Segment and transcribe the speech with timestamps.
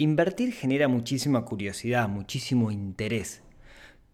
[0.00, 3.42] Invertir genera muchísima curiosidad, muchísimo interés.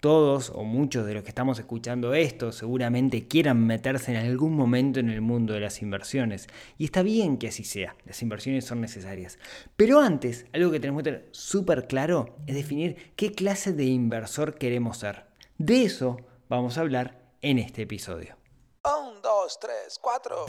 [0.01, 4.99] Todos o muchos de los que estamos escuchando esto seguramente quieran meterse en algún momento
[4.99, 6.49] en el mundo de las inversiones.
[6.79, 9.39] Y está bien que así sea, las inversiones son necesarias.
[9.77, 14.55] Pero antes, algo que tenemos que tener súper claro es definir qué clase de inversor
[14.55, 15.27] queremos ser.
[15.59, 16.17] De eso
[16.49, 18.37] vamos a hablar en este episodio.
[18.85, 20.47] Un, dos, tres, cuatro.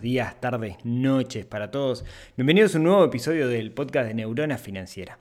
[0.00, 2.04] Días, tardes, noches para todos.
[2.36, 5.18] Bienvenidos a un nuevo episodio del podcast de Neurona Financiera.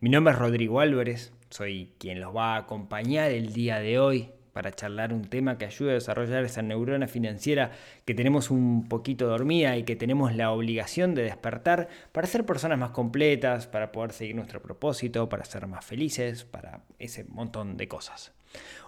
[0.00, 4.30] Mi nombre es Rodrigo Álvarez, soy quien los va a acompañar el día de hoy
[4.52, 7.70] para charlar un tema que ayude a desarrollar esa neurona financiera
[8.04, 12.78] que tenemos un poquito dormida y que tenemos la obligación de despertar para ser personas
[12.78, 17.88] más completas, para poder seguir nuestro propósito, para ser más felices, para ese montón de
[17.88, 18.32] cosas.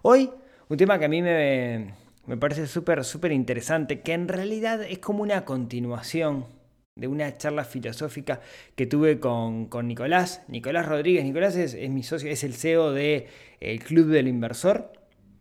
[0.02, 0.30] Hoy,
[0.68, 1.94] un tema que a mí me,
[2.30, 6.46] me parece súper, súper interesante, que en realidad es como una continuación
[6.94, 8.40] de una charla filosófica
[8.76, 11.24] que tuve con, con Nicolás, Nicolás Rodríguez.
[11.24, 13.26] Nicolás es, es, mi socio, es el CEO del
[13.58, 14.92] de, Club del Inversor.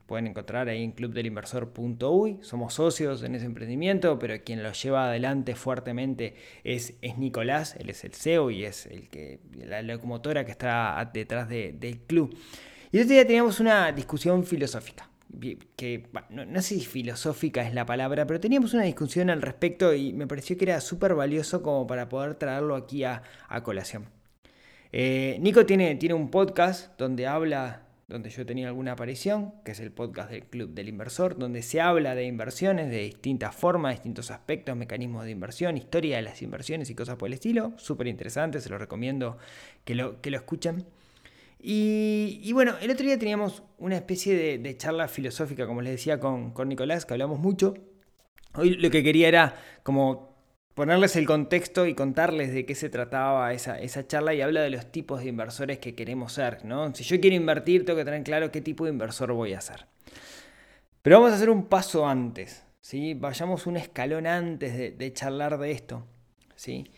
[0.07, 2.39] Pueden encontrar ahí en clubdelinversor.uy.
[2.41, 7.75] Somos socios en ese emprendimiento, pero quien lo lleva adelante fuertemente es, es Nicolás.
[7.77, 11.99] Él es el CEO y es el que, la locomotora que está detrás de, del
[11.99, 12.35] club.
[12.91, 15.08] Y este día teníamos una discusión filosófica
[15.75, 20.13] que no, sé si filosófica es la palabra, pero teníamos una discusión al respecto y
[20.13, 24.07] me pareció que era súper valioso como para poder traerlo aquí a, a colación.
[24.91, 29.79] Eh, Nico tiene, tiene un podcast donde habla, donde yo tenía alguna aparición, que es
[29.79, 34.31] el podcast del Club del Inversor, donde se habla de inversiones de distintas formas, distintos
[34.31, 37.73] aspectos, mecanismos de inversión, historia de las inversiones y cosas por el estilo.
[37.77, 39.37] Súper interesante, se lo recomiendo
[39.85, 40.85] que lo, que lo escuchen.
[41.61, 46.51] Y, bueno, el otro día teníamos una especie de, charla filosófica, como les decía, con,
[46.51, 47.73] con, Nicolás, que hablamos mucho.
[48.55, 50.29] Hoy lo que quería era como
[50.73, 54.69] ponerles el contexto y contarles de qué se trataba esa, esa charla y habla de
[54.69, 56.63] los tipos de inversores que queremos ser.
[56.63, 56.95] ¿no?
[56.95, 59.87] Si yo quiero invertir, tengo que tener claro qué tipo de inversor voy a ser.
[61.01, 62.63] Pero vamos a hacer un paso antes.
[62.79, 63.13] ¿sí?
[63.13, 66.05] Vayamos un escalón antes de, de charlar de esto.
[66.55, 66.89] ¿sí?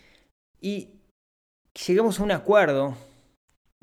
[0.59, 0.89] Y
[1.87, 2.95] llegamos a un acuerdo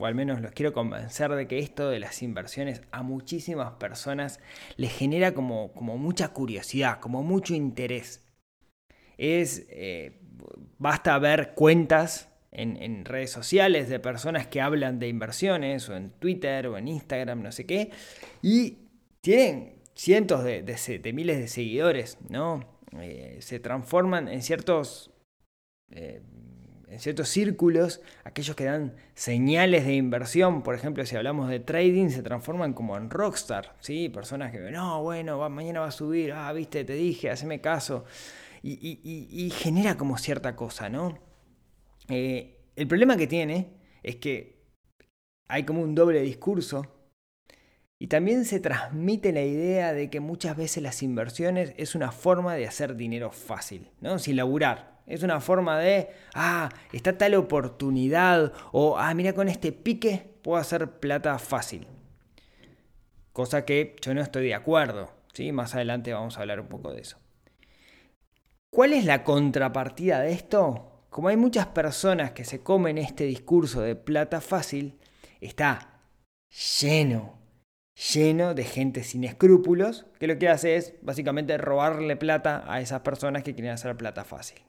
[0.00, 4.38] o al menos los quiero convencer de que esto de las inversiones a muchísimas personas
[4.76, 8.24] les genera como, como mucha curiosidad, como mucho interés.
[9.16, 10.20] Es, eh,
[10.78, 16.68] basta ver cuentas en, redes sociales de personas que hablan de inversiones, o en Twitter,
[16.68, 17.90] o en Instagram, no sé qué,
[18.40, 18.78] y
[19.20, 22.78] tienen cientos de, de, de miles de seguidores, ¿no?
[23.00, 25.10] Eh, se transforman en ciertos...
[25.90, 26.22] Eh,
[26.90, 32.08] en ciertos círculos, aquellos que dan señales de inversión, por ejemplo, si hablamos de trading,
[32.08, 34.08] se transforman como en rockstar, ¿sí?
[34.08, 38.04] Personas que, no, bueno, mañana va a subir, ah, viste, te dije, haceme caso.
[38.62, 41.28] Y genera como cierta cosa, ¿no?
[42.08, 43.68] Eh, el problema que tiene
[44.02, 44.64] es que
[45.46, 46.97] hay como un doble discurso
[47.98, 52.54] y también se transmite la idea de que muchas veces las inversiones es una forma
[52.54, 54.18] de hacer dinero fácil, ¿no?
[54.18, 59.72] Sin laburar, es una forma de, ah, está tal oportunidad o, ah, mira, con este
[59.72, 61.86] pique puedo hacer plata fácil.
[63.32, 65.10] Cosa que yo no estoy de acuerdo.
[65.32, 65.50] ¿sí?
[65.52, 67.18] Más adelante vamos a hablar un poco de eso.
[68.70, 71.06] ¿Cuál es la contrapartida de esto?
[71.08, 74.98] Como hay muchas personas que se comen este discurso de plata fácil,
[75.40, 76.02] está
[76.80, 77.37] lleno,
[77.98, 83.00] lleno de gente sin escrúpulos que lo que hace es básicamente robarle plata a esas
[83.00, 84.60] personas que quieren hacer plata fácil.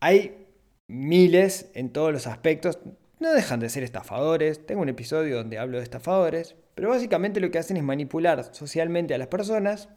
[0.00, 0.46] Hay
[0.88, 2.78] miles en todos los aspectos,
[3.20, 7.50] no dejan de ser estafadores, tengo un episodio donde hablo de estafadores, pero básicamente lo
[7.50, 9.88] que hacen es manipular socialmente a las personas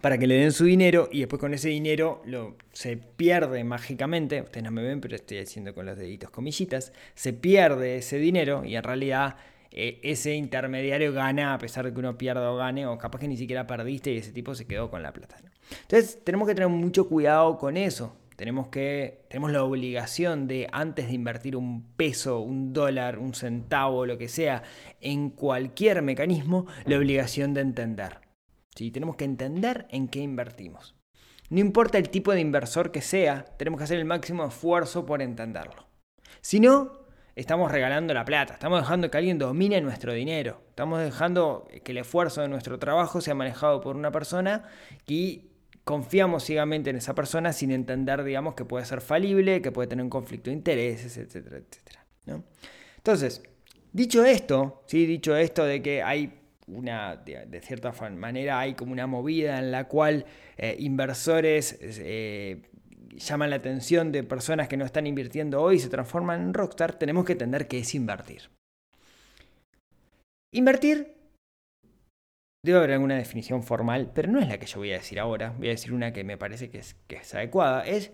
[0.00, 4.42] para que le den su dinero y después con ese dinero lo, se pierde mágicamente,
[4.42, 8.64] ustedes no me ven pero estoy haciendo con los deditos comillitas, se pierde ese dinero
[8.64, 9.36] y en realidad
[9.70, 13.28] eh, ese intermediario gana a pesar de que uno pierda o gane o capaz que
[13.28, 15.36] ni siquiera perdiste y ese tipo se quedó con la plata.
[15.82, 18.16] Entonces tenemos que tener mucho cuidado con eso.
[18.36, 24.06] Tenemos que tenemos la obligación de antes de invertir un peso, un dólar, un centavo,
[24.06, 24.62] lo que sea,
[25.00, 28.20] en cualquier mecanismo, la obligación de entender.
[28.76, 28.92] ¿sí?
[28.92, 30.94] Tenemos que entender en qué invertimos.
[31.50, 35.20] No importa el tipo de inversor que sea, tenemos que hacer el máximo esfuerzo por
[35.20, 35.88] entenderlo.
[36.40, 36.92] Si no,
[37.40, 41.98] estamos regalando la plata, estamos dejando que alguien domine nuestro dinero, estamos dejando que el
[41.98, 44.64] esfuerzo de nuestro trabajo sea manejado por una persona
[45.06, 45.44] y
[45.84, 50.02] confiamos ciegamente en esa persona sin entender, digamos, que puede ser falible, que puede tener
[50.02, 52.04] un conflicto de intereses, etcétera, etcétera.
[52.96, 53.42] Entonces,
[53.92, 55.06] dicho esto, ¿sí?
[55.06, 59.84] dicho esto de que hay una, de, cierta manera, hay como una movida en la
[59.84, 60.26] cual
[60.56, 62.62] eh, inversores eh,
[63.18, 66.94] llaman la atención de personas que no están invirtiendo hoy y se transforman en rockstar,
[66.94, 68.50] tenemos que entender qué es invertir.
[70.52, 71.18] Invertir
[72.64, 75.54] Debe haber alguna definición formal, pero no es la que yo voy a decir ahora.
[75.56, 77.86] Voy a decir una que me parece que es, que es adecuada.
[77.86, 78.10] Es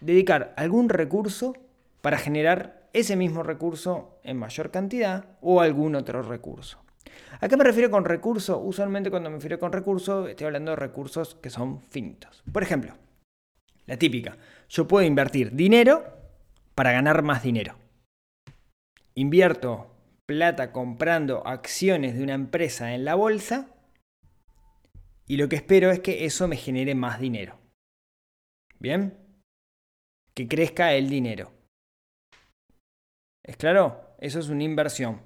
[0.00, 1.54] dedicar algún recurso
[2.02, 6.78] para generar ese mismo recurso en mayor cantidad o algún otro recurso.
[7.40, 8.58] ¿A qué me refiero con recurso?
[8.58, 12.42] Usualmente cuando me refiero con recurso estoy hablando de recursos que son finitos.
[12.52, 12.94] Por ejemplo,
[13.86, 14.36] la típica,
[14.68, 16.04] yo puedo invertir dinero
[16.74, 17.76] para ganar más dinero.
[19.14, 19.92] Invierto
[20.26, 23.68] plata comprando acciones de una empresa en la bolsa
[25.26, 27.58] y lo que espero es que eso me genere más dinero.
[28.78, 29.16] ¿Bien?
[30.34, 31.52] Que crezca el dinero.
[33.44, 34.16] ¿Es claro?
[34.18, 35.22] Eso es una inversión.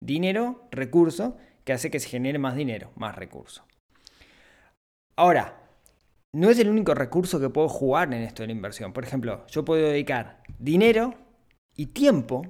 [0.00, 3.66] Dinero, recurso, que hace que se genere más dinero, más recurso.
[5.16, 5.65] Ahora,
[6.36, 8.92] no es el único recurso que puedo jugar en esto de la inversión.
[8.92, 11.14] Por ejemplo, yo puedo dedicar dinero
[11.74, 12.42] y tiempo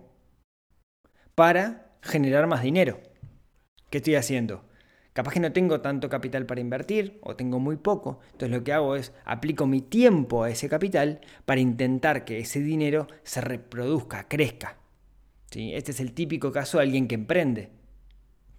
[1.36, 2.98] para generar más dinero.
[3.88, 4.64] ¿Qué estoy haciendo?
[5.12, 8.18] Capaz que no tengo tanto capital para invertir o tengo muy poco.
[8.32, 12.58] Entonces lo que hago es aplico mi tiempo a ese capital para intentar que ese
[12.58, 14.78] dinero se reproduzca, crezca.
[15.52, 15.72] ¿Sí?
[15.74, 17.70] Este es el típico caso de alguien que emprende.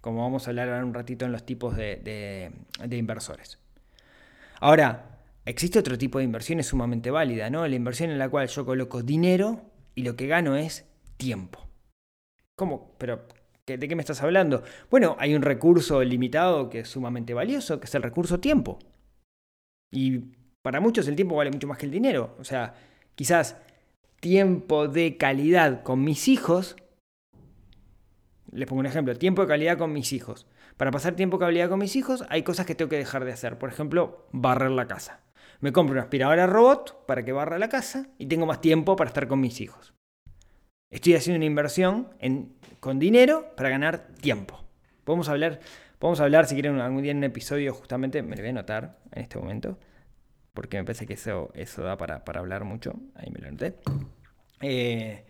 [0.00, 2.50] Como vamos a hablar ahora un ratito en los tipos de,
[2.82, 3.58] de inversores.
[4.60, 5.17] Ahora,
[5.48, 7.66] existe otro tipo de inversión, es sumamente válida, ¿no?
[7.66, 9.62] La inversión en la cual yo coloco dinero
[9.94, 10.86] y lo que gano es
[11.16, 11.66] tiempo.
[12.56, 12.94] ¿Cómo?
[12.98, 13.26] Pero
[13.76, 14.62] ¿De qué me estás hablando?
[14.90, 18.78] Bueno, hay un recurso limitado que es sumamente valioso, que es el recurso tiempo.
[19.90, 20.20] Y
[20.62, 22.34] para muchos el tiempo vale mucho más que el dinero.
[22.38, 22.74] O sea,
[23.14, 23.56] quizás
[24.20, 26.76] tiempo de calidad con mis hijos.
[28.50, 30.46] Les pongo un ejemplo, tiempo de calidad con mis hijos.
[30.76, 33.32] Para pasar tiempo de calidad con mis hijos hay cosas que tengo que dejar de
[33.32, 33.58] hacer.
[33.58, 35.20] Por ejemplo, barrer la casa.
[35.60, 39.08] Me compro una aspiradora robot para que barra la casa y tengo más tiempo para
[39.08, 39.92] estar con mis hijos.
[40.90, 42.08] Estoy haciendo una inversión
[42.80, 44.64] con dinero para ganar tiempo.
[45.04, 45.60] Podemos hablar,
[46.00, 49.22] hablar si quieren algún día en un episodio, justamente, me lo voy a anotar en
[49.22, 49.78] este momento,
[50.54, 52.94] porque me parece que eso, eso da para, hablar mucho.
[53.14, 53.74] Ahí me lo anoté.
[54.60, 55.24] Eh,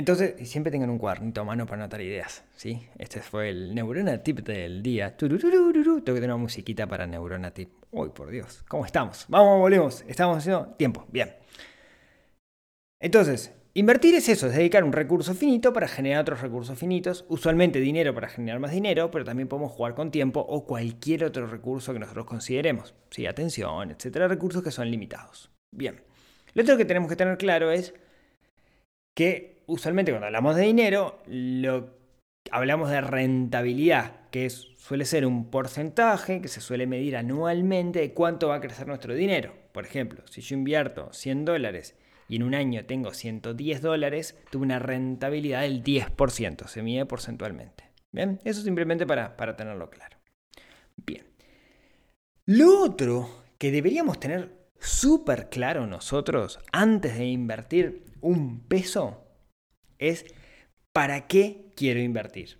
[0.00, 2.42] entonces, siempre tengan un cuadernito a mano para anotar ideas.
[2.56, 2.88] ¿sí?
[2.96, 5.14] Este fue el Neurona Tip del día.
[5.14, 7.68] Tengo que tener una musiquita para Neurona Tip.
[7.90, 9.26] Uy, por Dios, ¿cómo estamos?
[9.28, 10.02] Vamos, volvemos.
[10.08, 11.06] Estamos haciendo tiempo.
[11.12, 11.36] Bien.
[12.98, 17.78] Entonces, Invertir es eso, es dedicar un recurso finito para generar otros recursos finitos, usualmente
[17.78, 21.92] dinero para generar más dinero, pero también podemos jugar con tiempo o cualquier otro recurso
[21.92, 22.96] que nosotros consideremos.
[23.10, 25.52] Sí, atención, etcétera, recursos que son limitados.
[25.70, 26.02] Bien.
[26.54, 27.94] Lo otro que tenemos que tener claro es
[29.14, 31.22] que usualmente cuando hablamos de dinero,
[32.50, 38.48] hablamos de rentabilidad, que suele ser un porcentaje que se suele medir anualmente de cuánto
[38.48, 39.54] va a crecer nuestro dinero.
[39.72, 41.96] Por ejemplo, si yo invierto 100 dólares
[42.28, 47.84] y en un año tengo 110 dólares, tuve una rentabilidad del 10%, se mide porcentualmente.
[48.12, 50.16] Bien, eso simplemente para, para tenerlo claro.
[50.96, 51.26] Bien.
[52.46, 59.29] Lo otro que deberíamos tener súper claro nosotros antes de invertir un peso
[60.00, 60.26] es
[60.92, 62.58] para qué quiero invertir.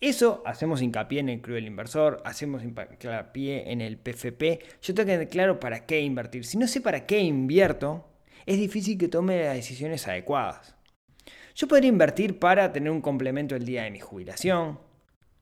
[0.00, 4.60] Eso hacemos hincapié en el cruel inversor, hacemos hincapié en el PFP.
[4.82, 6.44] Yo tengo que tener claro para qué invertir.
[6.44, 8.08] Si no sé para qué invierto,
[8.44, 10.74] es difícil que tome las decisiones adecuadas.
[11.54, 14.80] Yo podría invertir para tener un complemento el día de mi jubilación.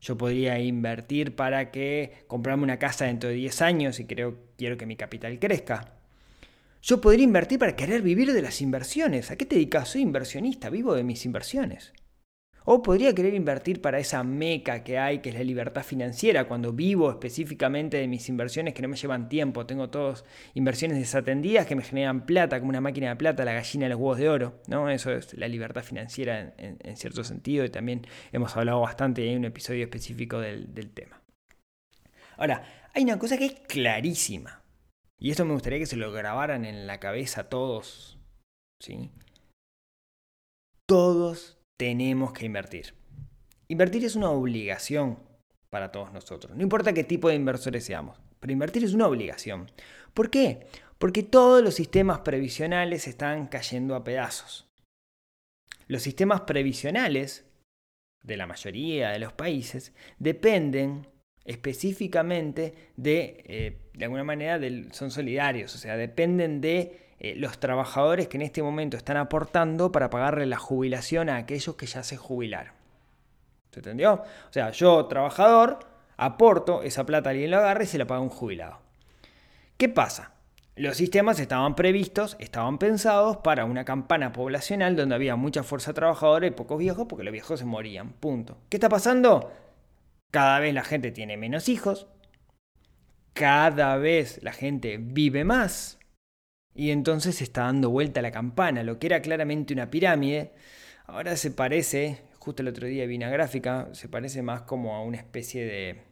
[0.00, 4.76] Yo podría invertir para que comprarme una casa dentro de 10 años y creo, quiero
[4.76, 5.99] que mi capital crezca.
[6.82, 9.30] Yo podría invertir para querer vivir de las inversiones.
[9.30, 9.88] ¿A qué te dedicas?
[9.90, 11.92] Soy inversionista, vivo de mis inversiones.
[12.64, 16.72] O podría querer invertir para esa meca que hay, que es la libertad financiera, cuando
[16.72, 19.66] vivo específicamente de mis inversiones que no me llevan tiempo.
[19.66, 23.84] Tengo todas inversiones desatendidas que me generan plata, como una máquina de plata, la gallina
[23.84, 24.62] de los huevos de oro.
[24.68, 24.88] ¿no?
[24.88, 29.36] Eso es la libertad financiera en, cierto sentido y también hemos hablado bastante y hay
[29.36, 31.20] un episodio específico del, del tema.
[32.38, 32.62] Ahora,
[32.94, 34.59] hay una cosa que es clarísima.
[35.20, 38.20] Y esto me gustaría que se lo grabaran en la cabeza todos
[38.80, 39.10] ¿sí?
[40.86, 42.94] Todos tenemos que invertir.
[43.68, 45.20] Invertir es una obligación
[45.68, 46.56] para todos nosotros.
[46.56, 49.70] No importa qué tipo de inversores seamos, pero invertir es una obligación.
[50.14, 50.66] ¿Por qué?
[50.98, 54.68] Porque todos los sistemas previsionales están cayendo a pedazos.
[55.86, 57.44] Los sistemas previsionales
[58.22, 61.06] de la mayoría de los países dependen
[61.44, 64.58] específicamente de, eh, de alguna manera,
[64.92, 69.92] son solidarios, o sea, dependen de eh, los trabajadores que en este momento están aportando
[69.92, 72.72] para pagarle la jubilación a aquellos que ya se jubilaron.
[73.72, 74.14] ¿Se entendió?
[74.14, 75.80] O sea, yo, trabajador,
[76.16, 78.78] aporto, esa plata alguien la agarra y se la paga un jubilado.
[79.76, 80.32] ¿Qué pasa?
[80.76, 86.46] Los sistemas estaban previstos, estaban pensados para una campana poblacional donde había mucha fuerza trabajadora
[86.46, 88.12] y pocos viejos porque los viejos se morían.
[88.12, 88.56] Punto.
[88.70, 89.52] ¿Qué está pasando?
[90.30, 92.06] Cada vez la gente tiene menos hijos,
[93.32, 95.98] cada vez la gente vive más
[96.74, 98.82] y entonces se está dando vuelta la campana.
[98.82, 100.52] Lo que era claramente una pirámide,
[101.06, 105.02] ahora se parece, justo el otro día vi una gráfica, se parece más como a
[105.02, 106.02] una especie de...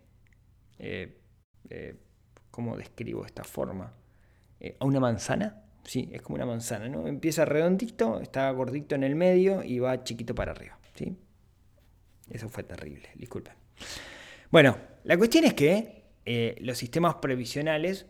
[0.79, 1.97] Eh,
[2.51, 3.95] ¿Cómo describo esta forma?
[4.59, 5.63] Eh, ¿A una manzana?
[5.85, 7.07] Sí, es como una manzana, ¿no?
[7.07, 11.17] Empieza redondito, está gordito en el medio y va chiquito para arriba, ¿sí?
[12.29, 13.68] Eso fue terrible, disculpen.
[14.51, 18.07] Bueno, la cuestión es que eh, los sistemas previsionales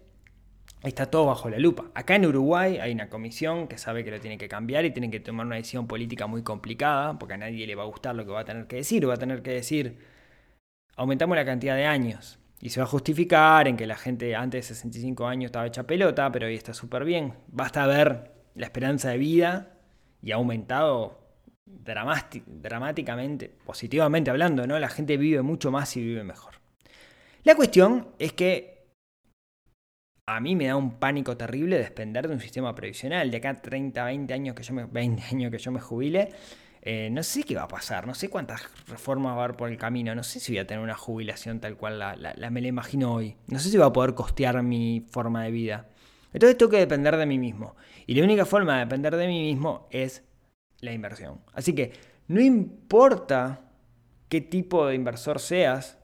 [0.83, 1.91] está todo bajo la lupa.
[1.95, 5.11] Acá en Uruguay hay una comisión que sabe que lo tiene que cambiar y tienen
[5.11, 8.25] que tomar una decisión política muy complicada, porque a nadie le va a gustar lo
[8.25, 9.99] que va a tener que decir, va a tener que decir,
[10.97, 12.39] aumentamos la cantidad de años.
[12.61, 15.85] Y se va a justificar en que la gente antes de 65 años estaba hecha
[15.85, 17.35] pelota, pero hoy está súper bien.
[17.47, 19.79] Basta ver la esperanza de vida
[20.23, 21.18] y ha aumentado
[21.71, 24.79] dramáticamente, positivamente hablando, ¿no?
[24.79, 26.55] La gente vive mucho más y vive mejor.
[27.45, 28.79] La cuestión es que
[30.27, 33.31] a mí me da un pánico terrible depender de un sistema previsional.
[33.31, 36.29] De acá a 30, 20 años que yo me, 20 años que yo me jubile,
[36.83, 39.71] eh, no sé qué va a pasar, no sé cuántas reformas va a haber por
[39.71, 42.69] el camino, no sé si voy a tener una jubilación tal cual la, me la
[42.69, 45.89] imagino hoy, no sé si va a poder costear mi forma de vida.
[46.33, 47.75] Entonces tengo que depender de mí mismo.
[48.07, 50.28] Y la única forma de depender de mí mismo es
[50.81, 51.41] la inversión.
[51.53, 51.93] Así que
[52.29, 53.61] no importa
[54.29, 55.99] qué tipo de inversor seas,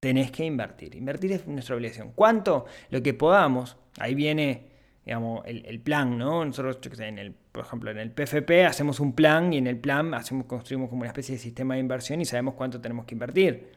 [0.00, 0.94] tenés que invertir.
[0.94, 2.12] Invertir es nuestra obligación.
[2.14, 2.66] ¿Cuánto?
[2.90, 3.76] Lo que podamos.
[3.98, 6.44] Ahí viene digamos, el, plan, ¿no?
[6.44, 10.14] Nosotros, en el, por ejemplo, en el PFP hacemos un plan y en el plan
[10.14, 13.72] hacemos, construimos como una especie de sistema de inversión y sabemos cuánto tenemos que invertir.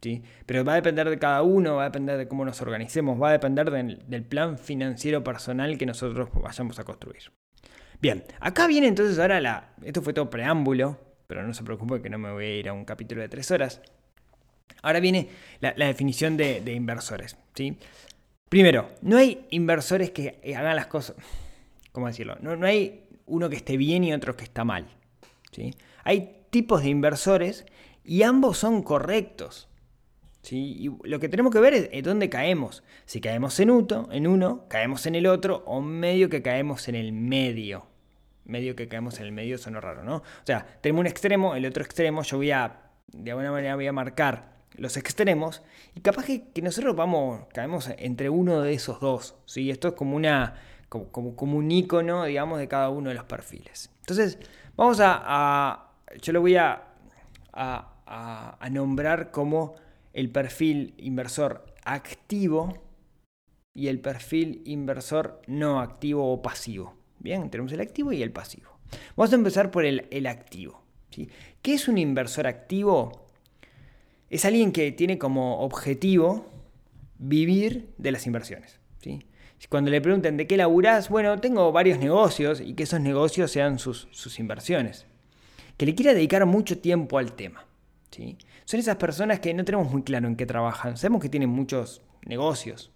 [0.00, 0.22] ¿sí?
[0.46, 3.30] Pero va a depender de cada uno, va a depender de cómo nos organicemos, va
[3.30, 7.30] a depender del plan financiero personal que nosotros vayamos a construir.
[8.00, 9.74] Bien, acá viene entonces ahora la...
[9.82, 12.72] Esto fue todo preámbulo, pero no se preocupe que no me voy a ir a
[12.72, 13.82] un capítulo de tres horas.
[14.82, 15.28] Ahora viene
[15.60, 17.36] la, definición de, inversores.
[17.54, 17.76] ¿sí?
[18.48, 21.16] Primero, no hay inversores que hagan las cosas.
[21.92, 22.36] ¿Cómo decirlo?
[22.40, 24.86] No, no hay uno que esté bien y otro que está mal.
[25.52, 25.74] ¿sí?
[26.04, 27.66] Hay tipos de inversores
[28.02, 29.68] y ambos son correctos.
[30.40, 30.76] ¿sí?
[30.78, 32.82] Y lo que tenemos que ver es dónde caemos.
[33.04, 36.94] Si caemos en uno, en uno, caemos en el otro, o medio que caemos en
[36.94, 37.89] el medio.
[38.44, 40.16] Medio que caemos en el medio suena raro, ¿no?
[40.16, 43.86] O sea, tenemos un extremo, el otro extremo, yo voy a, de alguna manera voy
[43.86, 45.62] a marcar los extremos
[45.94, 49.36] y capaz que, nosotros vamos, caemos entre uno de esos dos.
[49.46, 49.70] ¿sí?
[49.70, 50.54] Esto es como, una,
[50.88, 53.90] como, como, un icono, digamos, de cada uno de los perfiles.
[54.00, 54.38] Entonces,
[54.76, 56.82] vamos a, yo lo voy a,
[57.52, 59.74] a, a nombrar como
[60.12, 62.74] el perfil inversor activo
[63.74, 66.99] y el perfil inversor no activo o pasivo.
[67.20, 68.78] Bien, tenemos el activo y el pasivo.
[69.14, 70.82] Vamos a empezar por el, el activo.
[71.10, 71.28] ¿sí?
[71.62, 73.30] ¿Qué es un inversor activo?
[74.30, 76.46] es alguien que tiene como objetivo
[77.18, 78.78] vivir de las inversiones.
[79.00, 79.20] ¿sí?
[79.68, 83.78] Cuando le pregunten de qué laburás, bueno, tengo varios negocios y que esos negocios sean
[83.78, 85.06] sus, inversiones.
[85.76, 87.66] Que le quiera dedicar mucho tiempo al tema.
[88.10, 88.38] ¿sí?
[88.64, 90.96] Son esas personas que no tenemos muy claro en qué trabajan.
[90.96, 92.92] Sabemos que tienen muchos negocios.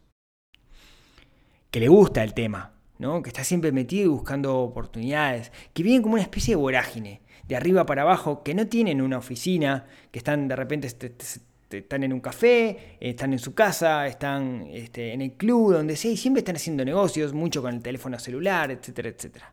[1.71, 5.53] Que le gusta el tema, que está siempre metido y buscando oportunidades.
[5.73, 9.19] Que viven como una especie de vorágine de arriba para abajo que no tienen una
[9.19, 11.13] oficina, que están de repente este,
[11.71, 16.11] están en un café, están en su casa, están este, en el club, donde sea,
[16.11, 19.53] y siempre están haciendo negocios, mucho con el teléfono celular, etcétera, etcétera.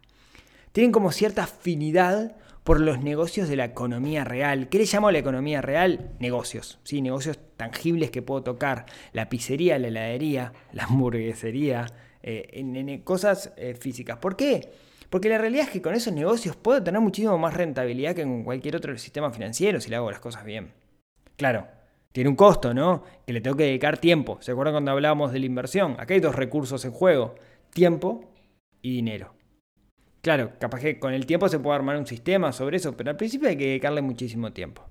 [0.72, 4.70] Tienen como cierta afinidad por los negocios de la economía real.
[4.70, 6.12] ¿Qué le llamo la economía real?
[6.20, 7.02] Negocios, ¿sí?
[7.02, 8.86] negocios tangibles que puedo tocar.
[9.14, 11.88] La pizzería, la heladería, la hamburguesería,
[12.24, 14.18] eh, en, cosas eh, físicas.
[14.18, 14.70] ¿Por qué?
[15.10, 18.44] Porque la realidad es que con esos negocios puedo tener muchísimo más rentabilidad que con
[18.44, 20.72] cualquier otro sistema financiero si le hago las cosas bien.
[21.36, 21.68] Claro,
[22.12, 23.04] tiene un costo, ¿no?
[23.26, 24.38] Que le tengo que dedicar tiempo.
[24.42, 25.96] ¿Se acuerdan cuando hablábamos de la inversión?
[26.00, 27.36] Acá hay dos recursos en juego,
[27.74, 28.32] tiempo
[28.82, 29.34] y dinero.
[30.22, 33.18] Claro, capaz que con el tiempo se puede armar un sistema sobre eso, pero al
[33.18, 34.88] principio hay que dedicarle muchísimo tiempo.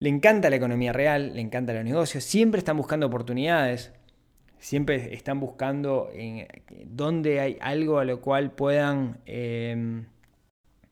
[0.00, 3.92] Le encanta la economía real, le encanta los negocios, siempre están buscando oportunidades,
[4.58, 6.46] siempre están buscando en
[6.84, 10.06] dónde hay algo a lo cual puedan, em,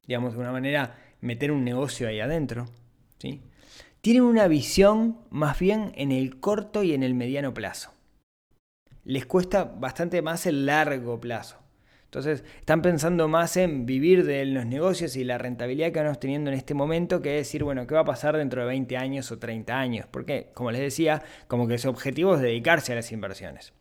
[0.07, 2.67] digamos, de una manera meter un negocio ahí adentro.
[3.19, 3.41] ¿sí?
[4.01, 7.93] Tienen una visión más bien en el corto y en el mediano plazo.
[9.05, 11.66] Les cuesta bastante más el largo plazo.
[12.07, 16.51] Entonces, están pensando más en vivir de los negocios y la rentabilidad que vamos teniendo
[16.51, 19.39] en este momento que decir, bueno, ¿qué va a pasar dentro de 20 años o
[19.39, 20.07] 30 años?
[20.11, 23.73] Porque, como les decía, como que su objetivo es dedicarse a las inversiones.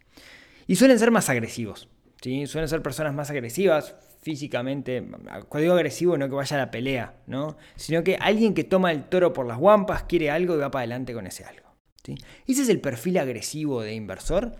[0.68, 1.88] Y suelen ser más agresivos,
[2.22, 2.48] ¿sí?
[2.48, 5.08] Suelen ser personas más agresivas físicamente.
[5.48, 7.58] Cuando digo agresivo, no que vaya a la pelea, ¿no?
[7.76, 10.82] Sino que alguien que toma el toro por las guampas, quiere algo y va para
[10.82, 11.76] adelante con ese algo.
[12.04, 12.16] ¿sí?
[12.48, 14.54] Ese es el perfil agresivo de inversor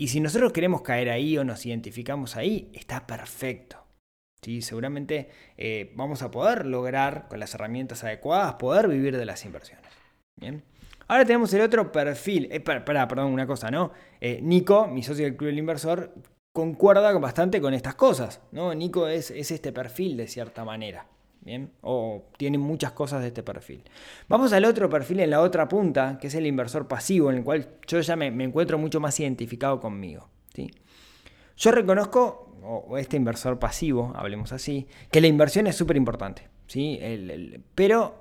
[0.00, 3.84] y si nosotros queremos caer ahí o nos identificamos ahí, está perfecto.
[4.40, 4.62] ¿sí?
[4.62, 5.28] Seguramente
[5.58, 9.92] eh, vamos a poder lograr, con las herramientas adecuadas, poder vivir de las inversiones.
[10.40, 10.62] Bien.
[11.06, 12.48] Ahora tenemos el otro perfil.
[12.50, 13.92] Eh, perdón, una cosa, ¿no?
[14.22, 16.14] Eh, Nico, mi socio del Club del Inversor,
[16.50, 18.40] concuerda bastante con estas cosas.
[18.52, 18.74] ¿no?
[18.74, 21.04] Nico es, es este perfil de cierta manera.
[21.80, 23.82] O tiene muchas cosas de este perfil.
[24.28, 27.44] Vamos al otro perfil en la otra punta, que es el inversor pasivo, en el
[27.44, 30.28] cual yo ya me, encuentro mucho más identificado conmigo.
[30.54, 30.70] ¿sí?
[31.56, 36.48] Yo reconozco, o este inversor pasivo, hablemos así, que la inversión es súper importante.
[36.66, 37.00] ¿sí?
[37.74, 38.14] pero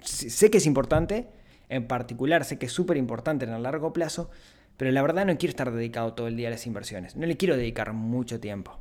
[0.00, 1.28] sé que es importante,
[1.68, 4.30] en particular sé que es súper importante en el largo plazo,
[4.76, 7.16] pero la verdad no quiero estar dedicado todo el día a las inversiones.
[7.16, 8.78] No le quiero dedicar mucho tiempo.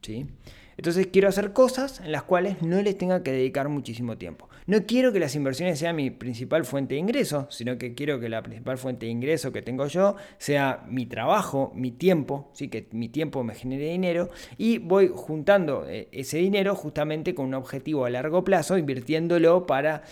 [0.00, 0.26] ¿sí?
[0.76, 4.48] Entonces quiero hacer cosas en las cuales no les tenga que dedicar muchísimo tiempo.
[4.66, 8.28] No quiero que las inversiones sean mi principal fuente de ingreso, sino que quiero que
[8.28, 12.68] la principal fuente de ingreso que tengo yo sea mi trabajo, mi tiempo, ¿sí?
[12.68, 17.54] que mi tiempo me genere dinero y voy juntando eh, ese dinero justamente con un
[17.54, 20.02] objetivo a largo plazo, invirtiéndolo para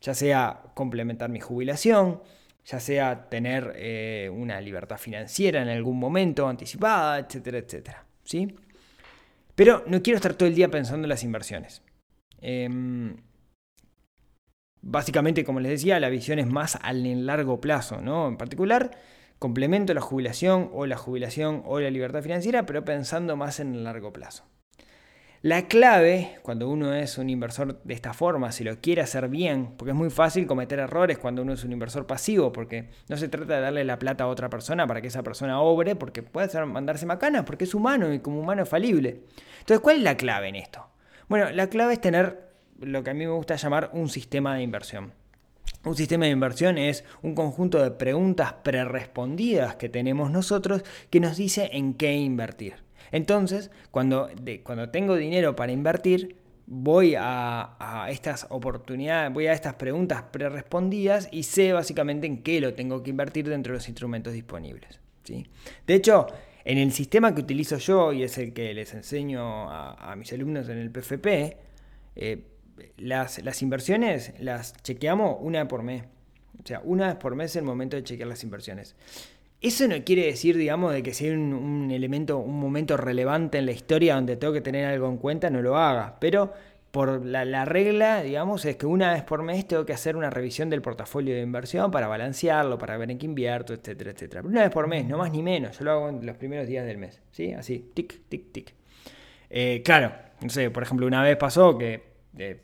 [0.00, 2.22] ya sea complementar mi jubilación,
[2.64, 8.06] ya sea tener eh, una libertad financiera en algún momento anticipada, etcétera, etcétera.
[8.22, 8.54] ¿sí?
[9.58, 11.82] Pero no quiero estar todo el día pensando en las inversiones.
[12.40, 13.16] Em,
[14.80, 18.28] básicamente, como les decía, la visión es más al largo plazo, ¿no?
[18.28, 18.92] En particular,
[19.40, 23.82] complemento la jubilación o la jubilación o la libertad financiera, pero pensando más en el
[23.82, 24.44] largo plazo.
[25.40, 29.74] La clave, cuando uno es un inversor de esta forma, si lo quiere hacer bien,
[29.76, 33.28] porque es muy fácil cometer errores cuando uno es un inversor pasivo, porque no se
[33.28, 36.48] trata de darle la plata a otra persona para que esa persona obre, porque puede
[36.48, 39.20] ser mandarse macanas, porque es humano y como humano es falible.
[39.60, 40.88] Entonces, ¿cuál es la clave en esto?
[41.28, 42.48] Bueno, la clave es tener
[42.80, 45.12] lo que a mí me gusta llamar un sistema de inversión.
[45.84, 51.36] Un sistema de inversión es un conjunto de preguntas prerespondidas que tenemos nosotros que nos
[51.36, 52.87] dice en qué invertir.
[53.12, 54.28] Entonces, cuando,
[54.62, 56.36] cuando tengo dinero para invertir,
[56.70, 62.74] voy a, estas oportunidades, voy a estas preguntas prerespondidas y sé básicamente en qué lo
[62.74, 65.00] tengo que invertir dentro de los instrumentos disponibles.
[65.24, 65.46] ¿sí?
[65.86, 66.26] De hecho,
[66.64, 70.68] en el sistema que utilizo yo y es el que les enseño a, mis alumnos
[70.68, 71.56] en el PFP,
[72.16, 72.44] eh,
[72.98, 76.04] las, las, inversiones las chequeamos una por mes.
[76.62, 78.94] O sea, una vez por mes es el momento de chequear las inversiones.
[79.60, 83.66] Eso no quiere decir, digamos, de que si hay un, elemento, un momento relevante en
[83.66, 86.16] la historia donde tengo que tener algo en cuenta, no lo haga.
[86.20, 86.52] Pero
[86.92, 90.70] por la, regla, digamos, es que una vez por mes tengo que hacer una revisión
[90.70, 94.42] del portafolio de inversión para balancearlo, para ver en qué invierto, etcétera, etcétera.
[94.44, 95.76] una vez por mes, no más ni menos.
[95.78, 97.20] Yo lo hago en los primeros días del mes.
[97.32, 97.52] ¿Sí?
[97.52, 98.74] Así, tic, tic, tic.
[99.50, 102.02] Eh, claro, no sé, por ejemplo, una vez pasó que.
[102.38, 102.60] Eh,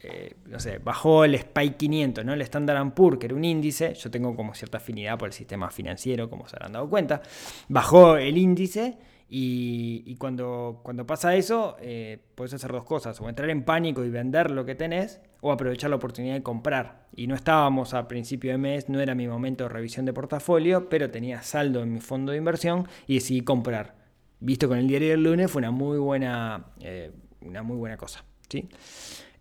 [0.00, 2.32] eh, no sé, bajó el SPY 500, ¿no?
[2.32, 5.70] el Standard Poor's, que era un índice, yo tengo como cierta afinidad por el sistema
[5.70, 7.22] financiero, como se habrán dado cuenta,
[7.68, 8.98] bajó el índice
[9.34, 14.10] y, cuando, cuando pasa eso, eh, puedes hacer dos cosas, o entrar en pánico y
[14.10, 17.06] vender lo que tenés, o aprovechar la oportunidad de comprar.
[17.16, 20.90] Y no estábamos a principio de mes, no era mi momento de revisión de portafolio,
[20.90, 23.94] pero tenía saldo en mi fondo de inversión y decidí comprar.
[24.38, 28.22] Visto con el diario del lunes, fue una muy buena, eh, una muy buena cosa.
[28.50, 28.68] ¿sí?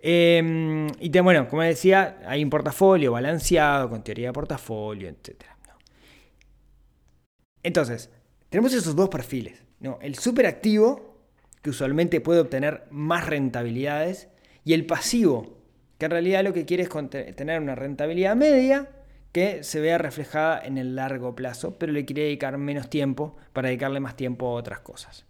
[0.02, 5.44] Em, y bueno, como decía, hay un portafolio balanceado, con teoría de portafolio, etc.
[7.64, 8.10] Entonces,
[8.50, 9.64] tenemos esos dos perfiles.
[9.80, 10.00] ¿no?
[10.02, 11.20] El superactivo,
[11.62, 14.30] que usualmente puede obtener más rentabilidades,
[14.64, 15.58] y el pasivo,
[15.98, 18.90] que en realidad lo que quiere es tener una rentabilidad media
[19.32, 23.70] que se vea reflejada en el largo plazo, pero le quiere dedicar menos tiempo para
[23.70, 25.26] dedicarle más tiempo a otras cosas.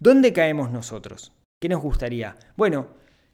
[0.00, 1.32] ¿Dónde caemos nosotros?
[1.60, 2.36] ¿Qué nos gustaría?
[2.56, 2.88] Bueno,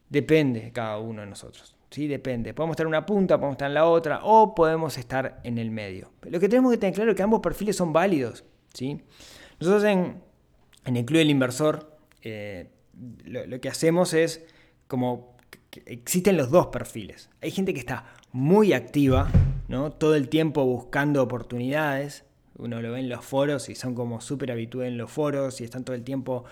[0.09, 1.75] Depende de cada uno de nosotros.
[1.91, 2.07] ¿sí?
[2.09, 2.55] Depende.
[2.55, 5.71] Podemos estar en una punta, podemos estar en la otra o podemos estar en el
[5.71, 6.13] medio.
[6.23, 8.45] lo que tenemos que tener claro es que ambos perfiles son válidos.
[8.73, 9.01] ¿sí?
[9.61, 10.23] Nosotros en,
[10.85, 12.71] el Club del Inversor eh,
[13.25, 14.45] lo, lo que hacemos es
[14.87, 15.37] como
[15.71, 17.31] que existen los dos perfiles.
[17.43, 19.31] Hay gente que está muy activa,
[19.69, 19.93] ¿no?
[19.93, 22.25] todo el tiempo buscando oportunidades.
[22.59, 25.65] Uno lo ve en los foros y son como súper habituales en los foros y
[25.65, 26.45] están todo el tiempo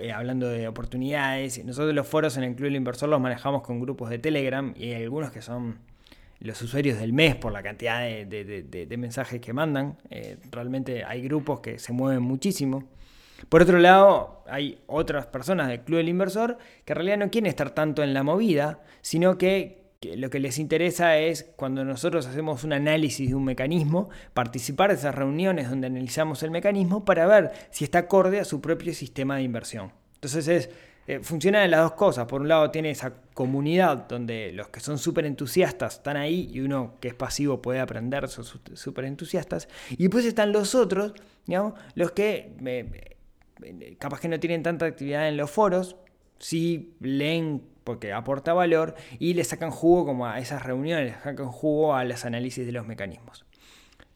[0.00, 1.64] eh, hablando de oportunidades.
[1.64, 4.92] Nosotros los foros en el Club del Inversor los manejamos con grupos de Telegram y
[4.92, 5.78] hay algunos que son
[6.40, 9.98] los usuarios del mes por la cantidad de mensajes que mandan.
[10.10, 12.84] Eh, realmente hay grupos que se mueven muchísimo.
[13.48, 17.48] Por otro lado, hay otras personas del Club del Inversor que en realidad no quieren
[17.48, 22.26] estar tanto en la movida, sino que, que lo que les interesa es cuando nosotros
[22.26, 27.26] hacemos un análisis de un mecanismo, participar de esas reuniones donde analizamos el mecanismo para
[27.26, 29.92] ver si está acorde a su propio sistema de inversión.
[30.14, 30.70] Entonces es,
[31.08, 32.26] eh, funciona de las dos cosas.
[32.26, 36.60] Por un lado tiene esa comunidad donde los que son súper entusiastas están ahí y
[36.60, 39.68] uno que es pasivo puede aprender, son súper entusiastas.
[39.90, 41.12] Y después están los otros,
[41.44, 43.16] digamos, los que eh,
[43.64, 45.96] eh, capaz que no tienen tanta actividad en los foros,
[46.38, 51.50] sí leen porque aporta valor y le sacan jugo como a esas reuniones, le sacan
[51.50, 53.46] jugo a los análisis de los mecanismos.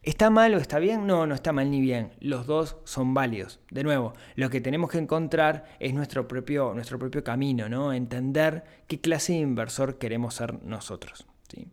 [0.02, 1.06] ¿Está mal o está bien?
[1.06, 2.11] No, no está mal ni bien.
[2.20, 3.61] Los dos son válidos.
[3.70, 7.94] De nuevo, lo que tenemos que encontrar es nuestro propio, nuestro propio camino, ¿no?
[7.94, 11.26] Entender qué clase de inversor queremos ser nosotros.
[11.48, 11.66] ¿sí?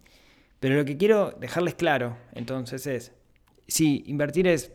[0.62, 3.12] Pero lo que quiero dejarles claro, entonces, es,
[3.68, 4.72] sí, invertir es,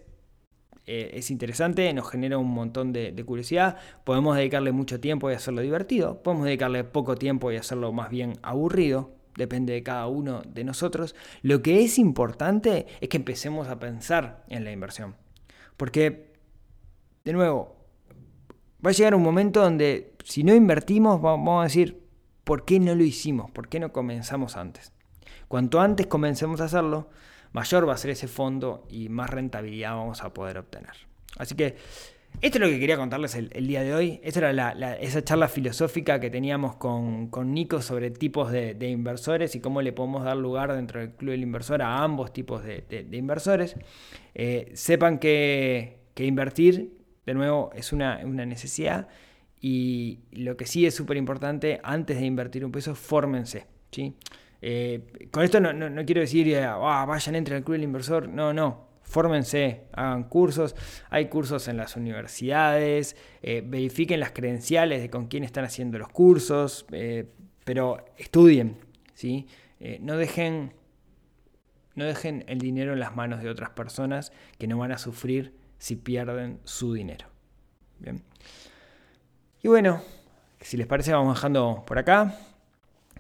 [0.87, 5.61] eh, es interesante, nos genera un montón de, curiosidad, podemos dedicarle mucho tiempo y hacerlo
[5.63, 10.65] divertido, podemos dedicarle poco tiempo y hacerlo más bien aburrido, depende de cada uno de
[10.65, 11.15] nosotros.
[11.43, 15.17] Lo que es importante es que empecemos a pensar en la inversión.
[15.77, 16.33] Porque,
[17.25, 17.77] de nuevo,
[18.85, 22.03] va a llegar un momento donde si no invertimos, va- vamos a decir,
[22.45, 23.51] ¿por qué no lo hicimos?
[23.51, 24.93] ¿Por qué no comenzamos antes?
[25.49, 27.09] Cuanto antes comencemos a hacerlo,
[27.55, 30.93] mayor va a ser ese fondo y más rentabilidad vamos a poder obtener.
[31.39, 31.77] Así que
[32.41, 34.21] esto es lo que quería contarles el, día de hoy.
[34.25, 39.55] Esta era la- esa charla filosófica que teníamos con, con Nico sobre tipos de, inversores
[39.55, 43.07] y cómo le podemos dar lugar dentro del Club del Inversor a ambos tipos de,
[43.13, 43.77] inversores.
[44.35, 49.09] Eh, sepan que, invertir, de nuevo, es una, una necesidad
[49.61, 53.67] y lo que sí es súper importante, antes de invertir un peso, fórmense.
[53.93, 54.13] ¿sí?
[54.67, 58.29] Eh, con esto no, quiero decir, eh, "Ah, vayan, entren al Club del Inversor.
[58.31, 58.89] No, no.
[59.03, 60.75] Fórmense, hagan cursos.
[61.11, 63.15] Hay cursos en las universidades.
[63.43, 66.87] eh, verifiquen las credenciales de con quién están haciendo los cursos.
[67.65, 68.77] pero estudien.
[69.15, 69.47] ¿sí?
[70.01, 70.73] No dejen
[71.95, 75.55] no dejen el dinero en las manos de otras personas que no van a sufrir
[75.79, 77.27] si pierden su dinero.
[78.01, 78.23] Bien.
[79.63, 80.03] Y bueno,
[80.61, 82.35] si les parece, vamos dejando por acá.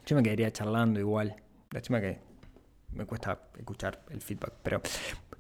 [0.06, 1.34] Yo me quedaría charlando igual.
[1.70, 2.18] Lástima que
[2.92, 4.82] me cuesta escuchar el feedback, pero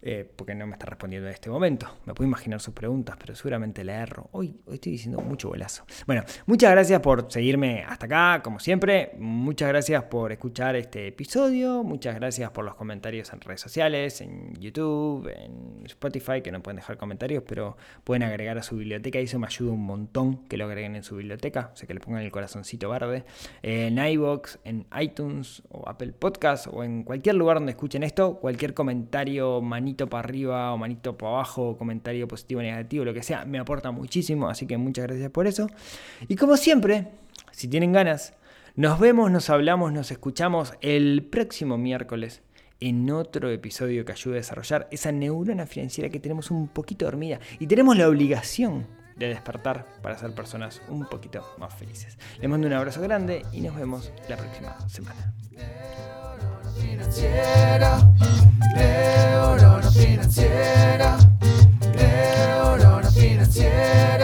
[0.06, 1.88] eh, porque no me está respondiendo en este momento.
[2.04, 4.28] Me puedo imaginar sus preguntas, pero seguramente le erro.
[4.32, 5.86] Hoy, hoy estoy diciendo mucho golazo.
[6.06, 9.12] Bueno, muchas gracias por seguirme hasta acá, como siempre.
[9.18, 11.82] Muchas gracias por escuchar este episodio.
[11.84, 16.76] Muchas gracias por los comentarios en redes sociales, en YouTube, en Spotify, que no pueden
[16.76, 19.18] dejar comentarios, pero pueden agregar a su biblioteca.
[19.20, 21.70] Y eso me ayuda un montón que lo agreguen en su biblioteca.
[21.72, 23.24] O sea, que le pongan el corazoncito verde.
[23.62, 28.74] En iVoox, en iTunes o Apple Podcast o en cualquier lugar donde escuchen esto, cualquier
[28.74, 29.62] comentario,
[29.94, 33.90] para arriba o manito para abajo, comentario positivo o negativo, lo que sea, me aporta
[33.90, 34.48] muchísimo.
[34.48, 35.68] Así que muchas gracias por eso.
[36.28, 37.08] Y como siempre,
[37.52, 38.34] si tienen ganas,
[38.76, 42.42] nos vemos, nos hablamos, nos escuchamos el próximo miércoles
[42.80, 47.38] en otro episodio que ayude a desarrollar esa neurona financiera que tenemos un poquito dormida
[47.58, 52.18] y tenemos la obligación de despertar para ser personas un poquito más felices.
[52.40, 55.32] Les mando un abrazo grande y nos vemos la próxima semana
[56.94, 57.98] financiera,
[58.76, 61.16] de Aurora financiera,
[61.92, 64.23] de Aurora financiera.